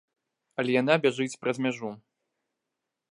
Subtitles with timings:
[0.61, 1.91] Але яна бяжыць праз мяжу.